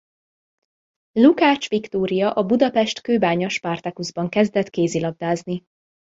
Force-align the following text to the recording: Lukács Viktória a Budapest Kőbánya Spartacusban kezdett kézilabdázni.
Lukács 1.11 1.69
Viktória 1.69 2.31
a 2.33 2.45
Budapest 2.45 3.01
Kőbánya 3.01 3.49
Spartacusban 3.49 4.29
kezdett 4.29 4.69
kézilabdázni. 4.69 5.63